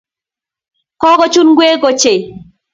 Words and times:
Kokochun 1.01 1.47
ngwek 1.51 1.75
koche 1.83 2.13